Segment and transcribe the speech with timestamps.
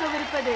[0.00, 0.52] பார்க்கவிருப்பது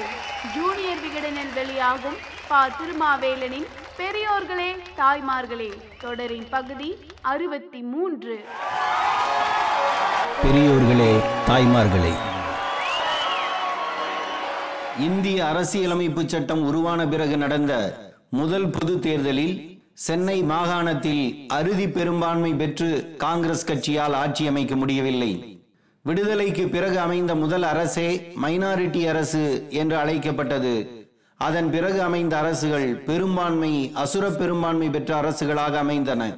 [0.53, 2.15] junior விகடனில் வெளியாகும்
[2.47, 2.61] பா.
[2.77, 3.67] திருமாவேலனின்
[3.99, 5.67] பெரியோர்களே தாய்மார்களே
[6.03, 6.89] தொடரின் பகுதி
[7.21, 8.35] அறுபத்தி மூன்று
[10.41, 11.11] பெரியோர்களே
[11.49, 12.13] தாய்மார்களே.
[15.09, 17.73] இந்திய அரசியலமைப்பு சட்டம் உருவான பிறகு நடந்த
[18.29, 19.55] முதல் பொது தேர்தலில்
[19.93, 25.33] சென்னை மாகாணத்தில் அறுதி பெரும்பான்மை பெற்று காங்கிரஸ் கட்சியால் ஆட்சி அமைக்க முடியவில்லை.
[26.07, 30.73] விடுதலைக்கு பிறகு அமைந்த முதல் அரசே மைனாரிட்டி அரசு என்று அழைக்கப்பட்டது.
[31.37, 36.37] அதன் பிறகு அமைந்த அரசுகள் பெரும்பான்மை அசுர பெரும்பான்மை பெற்ற அரசுகளாக அமைந்தன.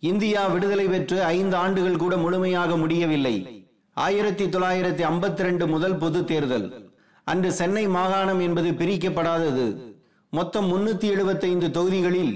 [0.00, 3.66] இந்தியா விடுதலை பெற்று ஐந்து ஆண்டுகள் கூட முழுமையாக முடியவில்லை.
[3.92, 6.90] ஆயிரத்தி தொள்ளாயிரத்தி ஐம்பத்தி ரெண்டு முதல் பொது தேர்தல்.
[7.24, 9.96] அன்று சென்னை மாகாணம் என்பது பிரிக்கப்படாதது.
[10.30, 12.32] மொத்தம் முன்னூத்தி எழுபத்தைந்து தொகுதிகளில்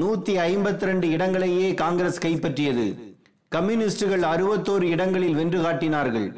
[0.00, 2.86] நூத்தி ஐம்பத்தி ரெண்டு இடங்களையே காங்கிரஸ் கைப்பற்றியது.
[3.54, 6.28] கம்யூனிஸ்டுகள் அறுபத்தோரு இடங்களில் வென்று காட்டினார்கள்.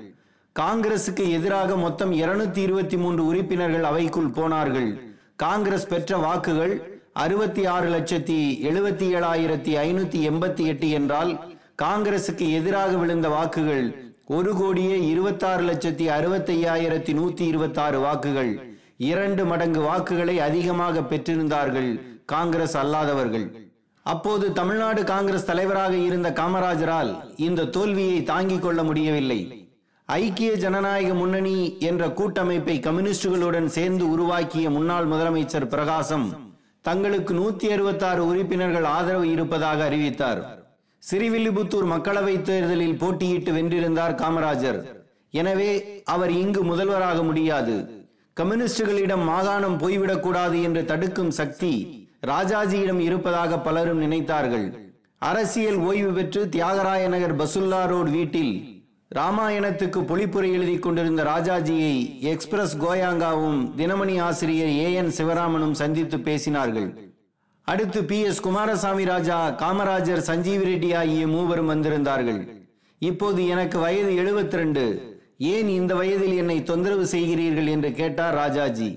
[0.60, 4.88] காங்கிரசுக்கு எதிராக மொத்தம் இருநூத்தி இருபத்தி மூன்று உறுப்பினர்கள் அவைக்குள் போனார்கள்.
[5.36, 6.74] காங்கிரஸ் பெற்ற வாக்குகள்
[7.12, 8.38] அறுபத்தி ஆறு லட்சத்தி
[8.70, 11.32] எழுபத்தி ஏழாயிரத்தி ஐநூத்தி எண்பத்தி எட்டு என்றால்
[11.82, 13.86] காங்கிரசுக்கு எதிராக விழுந்த வாக்குகள்
[14.26, 18.52] ஒரு கோடியே இருபத்தாறு லட்சத்தி அறுபத்தி ஐயாயிரத்தி நூத்தி இருபத்தி ஆறு வாக்குகள்.
[18.96, 21.90] இரண்டு மடங்கு வாக்குகளை அதிகமாக பெற்றிருந்தார்கள்
[22.24, 23.46] காங்கிரஸ் அல்லாதவர்கள்.
[24.06, 29.38] அப்போது தமிழ்நாடு காங்கிரஸ் தலைவராக இருந்த காமராஜரால் இந்த தோல்வியை தாங்கிக் கொள்ள முடியவில்லை.
[30.08, 36.26] ஐக்கிய ஜனநாயக முன்னணி என்ற கூட்டமைப்பை கம்யூனிஸ்டுகளுடன் சேர்ந்து உருவாக்கிய முன்னாள் முதலமைச்சர் பிரகாசம்
[36.80, 40.42] தங்களுக்கு நூத்தி அறுபத்தாறு உறுப்பினர்கள் ஆதரவு இருப்பதாக அறிவித்தார்.
[41.10, 44.80] சிறிவில்லிபுத்தூர் மக்களவை தேர்தலில் போட்டியிட்டு வென்றிருந்தார் காமராஜர்.
[45.30, 47.74] எனவே அவர் இங்கு முதல்வராக முடியாது.
[48.36, 51.74] கம்யூனிஸ்டுகளிடம் மாகாணம் போய்விடக்கூடாது என்று தடுக்கும் சக்தி
[52.32, 54.66] ராஜாஜியிடம் இருப்பதாக பலரும் நினைத்தார்கள்.
[55.18, 58.54] அரசியல் ஓய்வு பெற்று தியாகராய நகர் பசுல்லா ரோடு வீட்டில்
[59.10, 61.94] ராமாயணத்துக்கு பொழிப்புரை எழுதி கொண்டிருந்த ராஜாஜியை
[62.32, 66.88] எக்ஸ்பிரஸ் கோயாங்காவும் தினமணி ஆசிரியர் ஏ என் சிவராமனும் சந்தித்து பேசினார்கள்.
[67.68, 72.40] அடுத்து பி எஸ் குமாரசாமி ராஜா காமராஜர் சஞ்சீவ் ரெட்டி ஆகிய மூவரும் வந்திருந்தார்கள்.
[72.98, 74.86] இப்போது எனக்கு வயது 72
[75.52, 78.90] ஏன் இந்த வயதில் என்னை தொந்தரவு செய்கிறீர்கள் என்று கேட்டார் ராஜாஜி.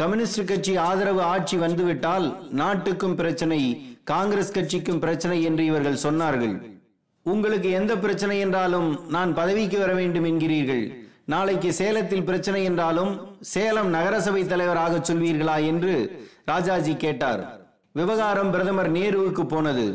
[0.00, 3.60] கம்யூனிஸ்ட் கட்சி ஆதரவு ஆட்சி வந்துவிட்டால் நாட்டுக்கும் பிரச்சனை
[4.04, 6.56] காங்கிரஸ் கட்சிக்கும் பிரச்சனை என்று இவர்கள் சொன்னார்கள்.
[7.26, 10.84] உங்களுக்கு எந்த பிரச்சனை என்றாலும் நான் பதவிக்கு வர வேண்டும் என்கிறீர்கள்.
[11.34, 13.12] நாளைக்கு சேலத்தில் பிரச்சனை என்றாலும்
[13.52, 15.94] சேலம் நகரசபை தலைவராக சொல்வீர்களா என்று
[16.44, 17.42] ராஜாஜி கேட்டார்.
[17.92, 19.86] விவகாரம் பிரதமர் நேருவுக்கு போனது.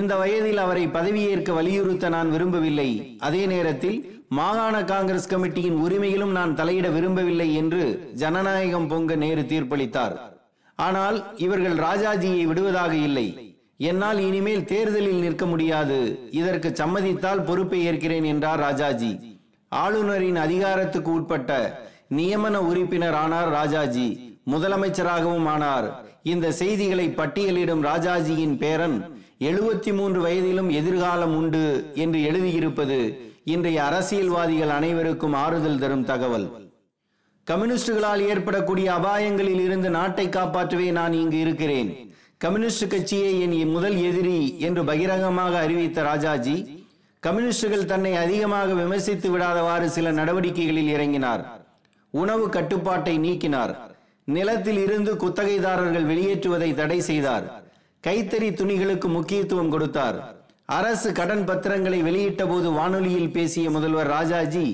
[0.00, 2.90] இந்த வயதில் அவரை பதவியேற்க வலியுறுத்த நான் விரும்பவில்லை.
[3.18, 3.98] அதே நேரத்தில்
[4.36, 7.84] மாகாண காங்கிரஸ் கமிட்டியின் உரிமையிலும் நான் தலையிட விரும்பவில்லை என்று
[8.20, 10.14] ஜனநாயகம் பொங்க நேரு தீர்ப்பளித்தார்.
[10.78, 13.26] ஆனால் இவர்கள் ராஜாஜியை விடுவதாக இல்லை.
[13.90, 15.98] என்னால் இனிமேல் தேர்தலில் நிற்க முடியாது.
[16.40, 19.12] இதற்கு சம்மதித்தால் பொறுப்பை ஏற்கிறேன் என்றார் ராஜாஜி.
[19.72, 21.50] ஆளுநரின் அதிகாரத்துக்கு உட்பட்ட
[22.18, 24.08] நியமன உறுப்பினர் ஆனார் ராஜாஜி.
[24.52, 25.88] முதலமைச்சராகவும் ஆனார்.
[26.34, 28.96] இந்த செய்திகளை பட்டியலிடும் ராஜாஜியின் பேரன்
[29.50, 31.66] எழுபத்தி மூன்று வயதிலும் எதிர்காலம் உண்டு
[32.04, 32.98] என்று எழுதியிருப்பது
[33.44, 36.44] இன்றைய அரசியல்வாதிகள் அனைவருக்கும் ஆறுதல் தரும் தகவல்.
[37.50, 42.10] கம்யூனிஸ்டுகளால் ஏற்படக்கூடிய அபாயங்களில் இருந்து நாட்டை காப்பாற்றவே நான் இங்கு இருக்கிறேன்.
[42.38, 46.86] கம்யூனிஸ்ட் கட்சியை என் முதல் எதிரி என்று பகிரங்கமாக அறிவித்த ராஜாஜி
[47.20, 51.42] கம்யூனிஸ்டுகள் தன்னை அதிகமாக விமர்சித்து விடாதவாறு சில நடவடிக்கைகளில் இறங்கினார்.
[52.10, 53.74] உணவு கட்டுப்பாட்டை நீக்கினார்.
[54.24, 57.64] நிலத்தில் இருந்து குத்தகைதாரர்கள் வெளியேற்றுவதை தடை செய்தார்.
[58.06, 60.41] கைத்தறி துணிகளுக்கு முக்கியத்துவம் கொடுத்தார்.
[60.76, 64.66] அரசு கடன் பத்திரங்களை வெளியிட்ட போது வானொலியில் பேசிய முதல்வர் ராஜாஜி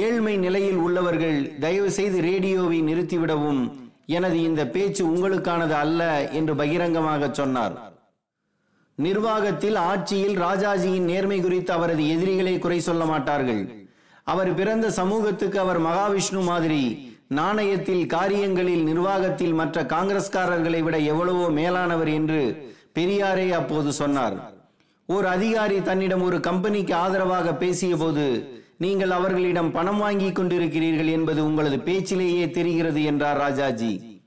[0.00, 3.62] ஏழ்மை நிலையில் உள்ளவர்கள் தயவு செய்து ரேடியோவை நிறுத்திவிடவும்
[4.16, 7.74] எனது இந்த பேச்சு உங்களுக்கானது அல்ல என்று பகிரங்கமாக சொன்னார்.
[8.98, 13.62] நிர்வாகத்தில் ஆட்சியில் ராஜாஜியின் நேர்மை குறித்து அவரது எதிரிகளை குறை சொல்ல மாட்டார்கள்.
[14.32, 16.82] அவர் பிறந்த சமூகத்துக்கு அவர் மகாவிஷ்ணு மாதிரி
[17.38, 22.42] நாணயத்தில் காரியங்களில் நிர்வாகத்தில் மற்ற காங்கிரஸ்காரர்களை விட எவ்வளவோ மேலானவர் என்று
[22.98, 24.36] பெரியாரே அப்போது சொன்னார்.
[25.08, 28.26] ஒரு அதிகாரி தன்னிடம் ஒரு கம்பெனிக்கு ஆதரவாக பேசிய போது
[28.78, 34.22] நீங்கள் அவர்களிடம் பணம் வாங்கி கொண்டிருக்கிறீர்கள் என்பது உங்களது பேச்சிலேயே தெரிகிறது என்றார் ராஜாஜி.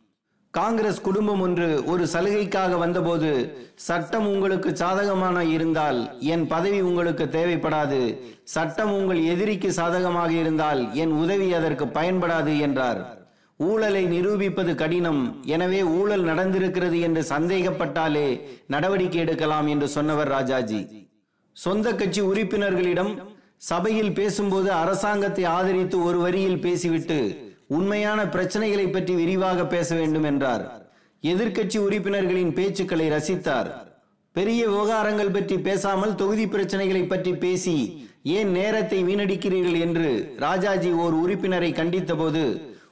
[0.52, 3.32] காங்கிரஸ் குடும்பம் ஒன்று ஒரு சலுகைக்காக வந்தபோது
[3.76, 8.22] சட்டம் உங்களுக்கு சாதகமான இருந்தால் என் பதவி உங்களுக்கு தேவைப்படாது.
[8.44, 13.17] சட்டம் உங்கள் எதிரிக்கு சாதகமாக இருந்தால் என் உதவி அதற்கு பயன்படாது என்றார்.
[13.60, 15.22] ஊழலை நிரூபிப்பது கடினம்.
[15.56, 18.28] எனவே ஊழல் நடந்திருக்கிறது என்று சந்தேகப்பட்டாலே
[18.74, 20.82] நடவடிக்கை எடுக்கலாம் என்று சொன்னவர் ராஜாஜி.
[21.58, 23.12] சொந்த கட்சி உறுப்பினர்களிடம்
[23.70, 27.20] சபையில் பேசும்போது அரசாங்கத்தை ஆதரித்து ஒரு வரியில் பேசிவிட்டு
[27.78, 30.66] உண்மையான பிரச்சனைகளை பற்றி விரிவாக பேச வேண்டும் என்றார்.
[31.24, 33.70] எதிர்க்கட்சி உறுப்பினர்களின் பேச்சுக்களை ரசித்தார்.
[34.36, 37.76] பெரிய விவகாரங்கள் பற்றி பேசாமல் தொகுதி பிரச்சனைகளை பற்றி பேசி
[38.38, 40.10] ஏன் நேரத்தை வீணடிக்கிறீர்கள் என்று
[40.46, 42.44] ராஜாஜி ஓர் உறுப்பினரை கண்டித்த போது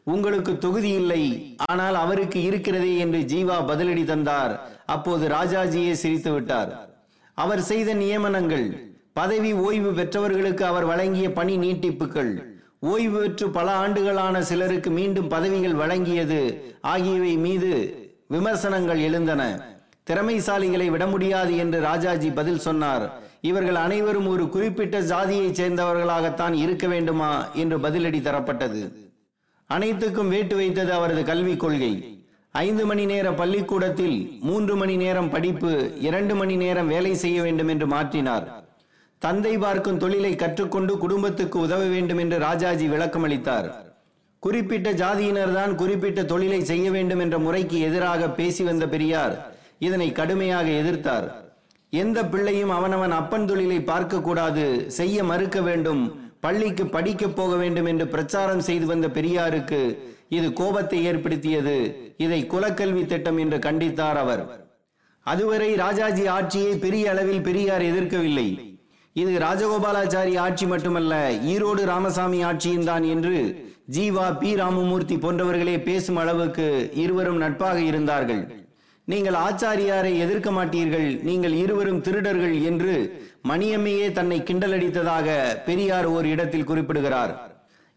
[0.08, 1.56] உங்களுக்கு தொகுதி இல்லை.
[1.66, 4.70] ஆனால் அவருக்கு இருக்கிறதே என்று ஜீவா பதிலடி தந்தார்.
[4.86, 6.90] அப்போது ராஜாஜியே சிரித்து விட்டார்.
[7.34, 14.90] அவர் செய்த நியமனங்கள் பதவி ஓய்வு பெற்றவர்களுக்கு அவர் வழங்கிய பணி நீட்டிப்புகள் ஓய்வு பெற்று பல ஆண்டுகளான சிலருக்கு
[14.90, 17.72] மீண்டும் பதவிகள் வழங்கியது ஆகியவை மீது
[18.28, 19.42] விமர்சனங்கள் எழுந்தன.
[20.10, 23.22] திறமைசாலிகளை விட முடியாது என்று ராஜாஜி பதில் சொன்னார்.
[23.42, 27.48] இவர்கள் அனைவரும் ஒரு குறிப்பிட்ட ஜாதியைச் சேர்ந்தவர்களாகத்தான் இருக்க வேண்டுமா?
[27.54, 29.05] என்று பதிலடி தரப்பட்டது.
[29.70, 31.94] அனைத்துக்கும் வேட்டு வைத்தது அவரது கல்விக் கொள்கை.
[32.56, 34.18] ஐந்து மணி நேர பள்ளிக்கூடத்தில்
[34.48, 35.72] மூன்று மணி நேரம் படிப்பு
[36.08, 38.46] இரண்டு மணி நேரம் வேலை செய்ய வேண்டும் என்று மாற்றினார்.
[39.22, 43.68] தந்தை பார்க்கும் தொழிலை கற்றுக்கொண்டு குடும்பத்துக்கு உதவ வேண்டும் என்று ராஜாஜி விளக்கமளித்தார்.
[44.44, 49.36] குறிப்பிட்ட ஜாதியினர் தான் குறிப்பிட்ட தொழிலை செய்ய வேண்டும் என்ற முறைக்கு எதிராக பேசி வந்த பெரியார்
[49.88, 51.28] இதனை கடுமையாக எதிர்த்தார்.
[51.94, 54.66] எந்த பிள்ளையும் அவனவன் அப்பன் தொழிலை பார்க்க கூடாது
[55.00, 56.04] செய்ய மறுக்க வேண்டும்
[56.46, 59.82] பள்ளிக்கு படிக்க போக வேண்டும் என்று பிரச்சாரம் செய்து வந்த பெரியாருக்கு
[60.38, 61.78] இது கோபத்தை ஏற்படுத்தியது.
[62.26, 64.44] இதை குலக்கல்வி திட்டம் என்று கண்டித்தார் அவர்.
[65.26, 68.48] அதுவரை ராஜாஜி ஆட்சியை பெரிய அளவில் பெரியார் எதிர்க்கவில்லை.
[69.16, 71.14] இது ராஜகோபாலாச்சாரி ஆட்சி மட்டுமல்ல
[71.54, 73.38] ஈரோடு ராமசாமி ஆட்சியும் தான் என்று
[73.96, 74.50] ஜீவா பி.
[74.62, 76.68] ராமமூர்த்தி போன்றவர்களே பேசும் அளவுக்கு
[77.04, 78.44] இருவரும் நட்பாக இருந்தார்கள்.
[79.12, 82.94] நீங்கள் ஆச்சாரியாரை எதிர்க்க மாட்டீர்கள் நீங்கள் இருவரும் திருடர்கள் என்று
[83.50, 85.28] மணியம்மையே தன்னை கிண்டலடித்ததாக
[85.66, 87.34] பெரியார் ஓர் இடத்தில் குறிப்பிடுகிறார்.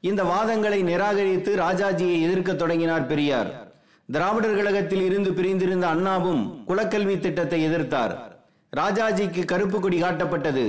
[0.03, 3.51] இந்த வாதங்களை நிராகரித்து ராஜாஜியை எதிர்க்க தொடங்கினார் பெரியார்.
[4.09, 8.15] திராவிடர் கழகத்தில் இருந்து பிரிந்திருந்த அண்ணாவும் குலக்கல்வி திட்டத்தை எதிர்த்தார்.
[8.73, 10.67] ராஜாஜிக்கு கருப்பு கொடி காட்டப்பட்டது.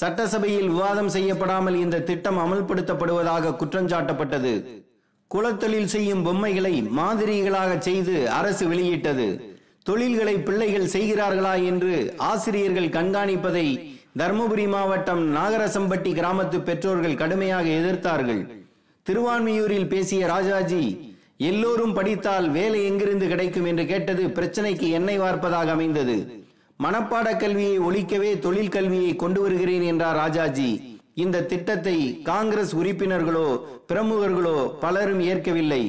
[0.00, 4.54] சட்டசபையில் விவாதம் செய்யப்படாமல் இந்த திட்டம் அமல்படுத்தப்படுவதாக குற்றஞ்சாட்டப்பட்டது
[5.30, 9.28] குலத்தொழில் செய்யும் பொம்மைகளை மாதிரிகளாக செய்து அரசு வெளியிட்டது.
[9.88, 13.66] தொழில்களை பிள்ளைகள் செய்கிறார்களா என்று ஆசிரியர்கள் கண்காணிப்பதை
[14.20, 18.40] தர்மபுரி மாவட்டம் நாகரசம்பட்டி கிராமத்து பெற்றோர்கள் கடுமையாக எதிர்த்தார்கள்.
[19.06, 20.82] திருவான்மியூரில் பேசிய ராஜாஜி
[21.36, 23.64] எல்லோரும் படித்தால் வேலை எங்கிருந்து கிடைக்கும்?
[23.64, 26.16] என்று கேட்டது பிரச்சனைக்கு எண்ணெய் வார்ப்பதாக அமைந்தது.
[26.80, 30.70] மனப்பாட கல்வியை ஒழிக்கவே தொழில் கல்வியை கொண்டு வருகிறேன் என்றார் ராஜாஜி.
[31.14, 33.46] இந்த திட்டத்தை காங்கிரஸ் உறுப்பினர்களோ
[33.90, 35.82] பிரமுகர்களோ பலரும் ஏற்கவில்லை.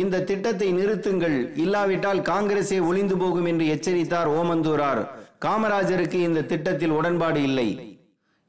[0.00, 1.36] இந்த திட்டத்தை நிறுத்துங்கள்.
[1.64, 5.02] இல்லாவிட்டால் காங்கிரசே ஒளிந்து போகும் என்று எச்சரித்தார் ஓமந்தூரார்.
[5.44, 7.68] காமராஜருக்கு இந்த திட்டத்தில் உடன்பாடு இல்லை.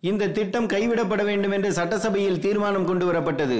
[0.03, 3.59] இந்த திட்டம் கைவிடப்பட வேண்டும் என்று சட்டசபையில் தீர்மானம் கொண்டு வரப்பட்டது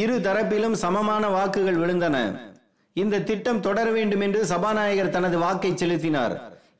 [0.00, 2.16] இரு தரப்பிலும் சமமான வாக்குகள் விழுந்தன.
[2.96, 6.34] இந்த திட்டம் தொடர வேண்டும் என்று சபாநாயகர் தனது வாக்கை செலுத்தினார்.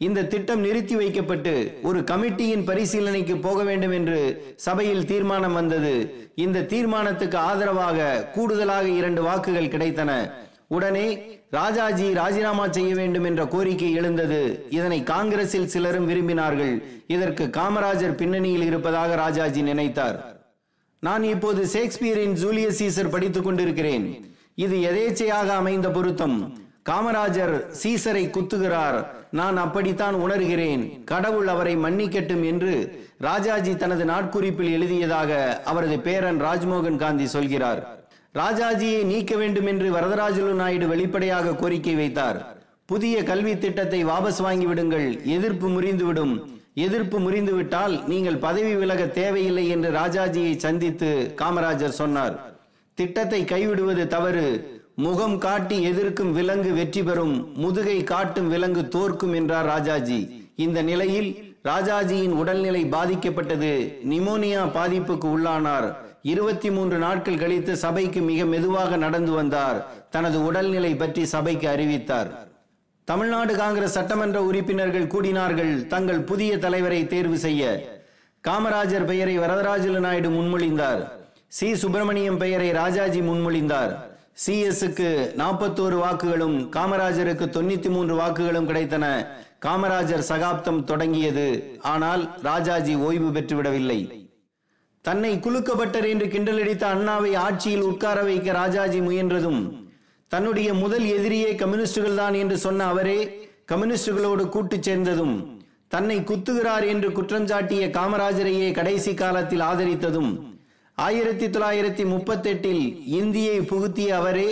[0.07, 4.21] இந்த திட்டம் நிறுத்தி வைக்கப்பட்டு ஒரு கமிட்டியின் பரிசீலனைக்கு போக வேண்டும் என்று
[4.57, 5.93] சபையில் தீர்மானம் வந்தது.
[6.35, 10.31] இந்த தீர்மானத்துக்கு ஆதரவாக கூடுதலாக இரண்டு வாக்குகள் கிடைத்தன.
[10.69, 11.07] உடனே
[11.51, 14.67] ராஜாஜி ராஜினாமா செய்ய வேண்டும் என்ற கோரிக்கை எழுந்தது.
[14.71, 16.83] இதனை காங்கிரசில் சிலரும் விரும்பினார்கள்.
[17.07, 20.19] இதற்கு காமராஜர் பின்னணியில் இருப்பதாக ராஜாஜி நினைத்தார்.
[20.99, 24.33] நான் இப்போது ஷேக்ஸ்பியரின் ஜூலியஸ் சீசர் படித்துக் கொண்டிருக்கிறேன்.
[24.55, 26.39] இது எதேச்சையாக அமைந்த பொருத்தம்.
[26.91, 28.99] காமராஜர் சீசரை குத்துகிறார்.
[29.39, 30.83] நான் அப்படித்தான் உணர்கிறேன்.
[31.11, 32.75] கடவுள் அவரை மன்னிக்கட்டும் என்று
[33.27, 35.31] ராஜாஜி தனது நாட்குறிப்பில் எழுதியதாக
[35.65, 37.83] அவரது பேரன் ராஜ்மோகன் காந்தி சொல்கிறார்.
[38.35, 42.41] ராஜாஜியை நீக்க வேண்டும் என்று வரதராஜலு நாயுடு வெளிப்படையாக கோரிக்கை வைத்தார்.
[42.87, 46.35] புதிய கல்வி திட்டத்தை வாபஸ் வாங்கிவிடுங்கள் எதிர்ப்பு முறிந்துவிடும்
[46.87, 51.11] எதிர்ப்பு முறிந்துவிட்டால் நீங்கள் பதவி விலக தேவையில்லை என்று ராஜாஜியை சந்தித்து
[51.41, 52.35] காமராஜர் சொன்னார்.
[52.99, 54.47] திட்டத்தை கைவிடுவது தவறு.
[55.03, 60.49] முகம் காட்டி எதிர்க்கும் விலங்கு வெற்றி பெறும் முதுகை காட்டும் விலங்கு தோற்கும் என்றார் ராஜாஜி.
[60.57, 63.95] இந்த நிலையில் ராஜாஜியின் உடல்நிலை பாதிக்கப்பட்டது.
[64.11, 65.95] நிமோனியா பாதிப்புக்கு உள்ளானார்.
[66.23, 69.87] இருபத்தி மூன்று நாட்கள் கழித்து சபைக்கு மிக மெதுவாக நடந்து வந்தார்.
[70.11, 72.31] தனது உடல்நிலை பற்றி சபைக்கு அறிவித்தார்.
[73.05, 75.87] தமிழ்நாடு காங்கிரஸ் சட்டமன்ற உறுப்பினர்கள் கூடினார்கள்.
[75.87, 77.63] தங்கள் புதிய தலைவரை தேர்வு செய்ய.
[78.49, 81.03] காமராஜர் பெயரை வரதராஜலு நாயுடு முன்மொழிந்தார்.
[81.47, 81.75] சி.
[81.75, 84.09] சுப்பிரமணியம் பெயரை ராஜாஜி முன்மொழிந்தார்.
[84.43, 85.09] சிஎஸ்க்கு
[85.41, 89.05] நாற்பத்தோரு வாக்குகளும் காமராஜருக்கு தொண்ணூத்தி மூன்று வாக்குகளும் கிடைத்தன.
[89.67, 91.79] காமராஜர் சகாப்தம் தொடங்கியது.
[91.81, 94.29] ஆனால் ராஜாஜி ஓய்வு பெற்றுவிடவில்லை.
[95.03, 99.61] தன்னை குலுக்கப்பட்டர் என்று கிண்டலடித்த அண்ணாவை ஆட்சியில் உட்கார வைக்க ராஜாஜி முயன்றதும்
[100.29, 103.19] தன்னுடைய முதல் எதிரியே கம்யூனிஸ்டுகள் தான் என்று சொன்ன அவரே
[103.73, 105.37] கம்யூனிஸ்டுகளோடு கூட்டு சேர்ந்ததும்
[105.89, 110.33] தன்னை குத்துகிறார் என்று குற்றஞ்சாட்டிய காமராஜரையே கடைசி காலத்தில் ஆதரித்ததும்
[111.01, 114.49] ஆயிரத்தி தொள்ளாயிரத்தி முப்பத்தெட்டில் இந்தியை புகுத்திய அவரே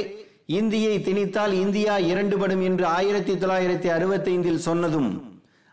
[0.46, 5.10] இந்தியை திணித்தால் இந்தியா இரண்டுபடும் என்று ஆயிரத்தி தொள்ளாயிரத்தி அறுபத்தைந்தில் சொன்னதும்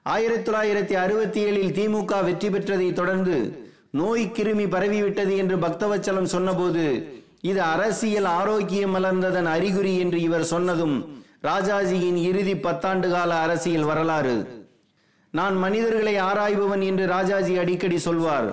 [0.05, 3.37] ஆயிரத்தி தொள்ளாயிரத்தி அறுபத்தி ஏழில் திமுக வெற்றி பெற்றதை தொடர்ந்து
[3.91, 6.85] நோய் கிருமி பரவிவிட்டது என்று பக்தவச்சலம் சொன்னபோது
[7.41, 10.95] இது அரசியல் ஆரோக்கியம் மலர்ந்ததன் அறிகுறி என்று இவர் சொன்னதும்
[11.41, 14.37] ராஜாஜியின் இறுதி பத்தாண்டு கால அரசியல் வரலாறு.
[15.33, 18.49] நான் மனிதர்களை ஆராய்பவன் என்று ராஜாஜி அடிக்கடி சொல்வார்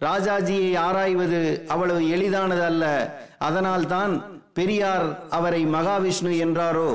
[0.00, 2.84] ராஜாஜியை ஆராய்வது அவ்வளவு எளிதானது அல்ல
[3.38, 4.12] அதனால்தான்
[4.54, 6.90] பெரியார் அவரை மகாவிஷ்ணு என்றாரோ?